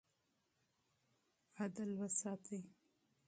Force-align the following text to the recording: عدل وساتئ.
عدل 1.59 1.91
وساتئ. 2.01 2.61